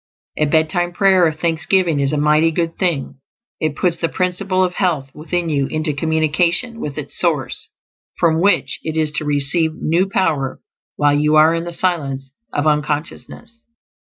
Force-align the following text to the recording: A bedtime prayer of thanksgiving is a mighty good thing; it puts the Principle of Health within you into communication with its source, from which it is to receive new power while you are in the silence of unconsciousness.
A 0.35 0.45
bedtime 0.45 0.93
prayer 0.93 1.27
of 1.27 1.39
thanksgiving 1.39 1.99
is 1.99 2.11
a 2.11 2.17
mighty 2.17 2.49
good 2.49 2.75
thing; 2.79 3.19
it 3.59 3.75
puts 3.75 3.97
the 3.97 4.09
Principle 4.09 4.63
of 4.63 4.73
Health 4.73 5.11
within 5.13 5.47
you 5.47 5.67
into 5.67 5.93
communication 5.93 6.79
with 6.79 6.97
its 6.97 7.19
source, 7.19 7.69
from 8.17 8.41
which 8.41 8.79
it 8.81 8.97
is 8.97 9.11
to 9.17 9.25
receive 9.25 9.75
new 9.75 10.09
power 10.09 10.59
while 10.95 11.13
you 11.13 11.35
are 11.35 11.53
in 11.53 11.65
the 11.65 11.71
silence 11.71 12.31
of 12.51 12.65
unconsciousness. 12.65 13.61